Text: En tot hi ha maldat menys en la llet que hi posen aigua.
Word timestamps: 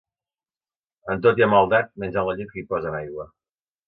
En 1.15 1.19
tot 1.25 1.41
hi 1.41 1.45
ha 1.45 1.49
maldat 1.51 1.91
menys 2.05 2.17
en 2.21 2.25
la 2.31 2.35
llet 2.39 2.49
que 2.55 2.61
hi 2.63 2.65
posen 2.73 2.97
aigua. 3.01 3.27